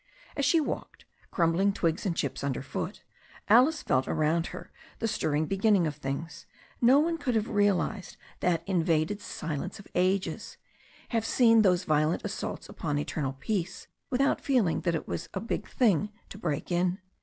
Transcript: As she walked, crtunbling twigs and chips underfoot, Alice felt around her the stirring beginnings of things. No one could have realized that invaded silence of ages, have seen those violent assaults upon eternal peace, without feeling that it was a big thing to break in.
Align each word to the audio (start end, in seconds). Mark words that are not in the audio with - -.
As 0.35 0.45
she 0.45 0.59
walked, 0.59 1.05
crtunbling 1.31 1.75
twigs 1.75 2.07
and 2.07 2.15
chips 2.17 2.43
underfoot, 2.43 3.03
Alice 3.47 3.83
felt 3.83 4.07
around 4.07 4.47
her 4.47 4.71
the 4.97 5.07
stirring 5.07 5.45
beginnings 5.45 5.85
of 5.87 5.97
things. 5.97 6.47
No 6.81 6.97
one 6.97 7.19
could 7.19 7.35
have 7.35 7.49
realized 7.49 8.17
that 8.39 8.67
invaded 8.67 9.21
silence 9.21 9.77
of 9.77 9.87
ages, 9.93 10.57
have 11.09 11.23
seen 11.23 11.61
those 11.61 11.83
violent 11.83 12.25
assaults 12.25 12.67
upon 12.67 12.97
eternal 12.97 13.33
peace, 13.33 13.85
without 14.09 14.41
feeling 14.41 14.81
that 14.81 14.95
it 14.95 15.07
was 15.07 15.29
a 15.35 15.39
big 15.39 15.67
thing 15.67 16.09
to 16.29 16.39
break 16.39 16.71
in. 16.71 16.97